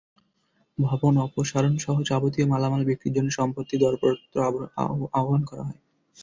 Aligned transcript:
ভবন 0.77 1.13
অপসারণসহ 1.25 1.95
যাবতীয় 2.09 2.45
মালামাল 2.47 2.81
বিক্রির 2.89 3.15
জন্য 3.17 3.29
সম্প্রতি 3.39 3.75
দরপত্র 3.77 4.35
আহ্বান 5.13 5.41
করা 5.49 5.63
হয়। 5.67 5.79